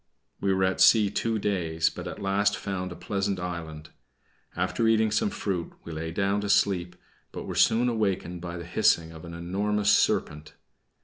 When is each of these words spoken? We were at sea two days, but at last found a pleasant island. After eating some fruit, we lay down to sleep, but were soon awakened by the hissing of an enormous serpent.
We 0.39 0.51
were 0.51 0.63
at 0.63 0.81
sea 0.81 1.11
two 1.11 1.37
days, 1.37 1.91
but 1.91 2.07
at 2.07 2.19
last 2.19 2.57
found 2.57 2.91
a 2.91 2.95
pleasant 2.95 3.39
island. 3.39 3.91
After 4.55 4.87
eating 4.87 5.11
some 5.11 5.29
fruit, 5.29 5.73
we 5.83 5.91
lay 5.91 6.09
down 6.09 6.41
to 6.41 6.49
sleep, 6.49 6.95
but 7.31 7.45
were 7.45 7.53
soon 7.53 7.87
awakened 7.87 8.41
by 8.41 8.57
the 8.57 8.65
hissing 8.65 9.11
of 9.11 9.25
an 9.25 9.35
enormous 9.35 9.91
serpent. 9.91 10.55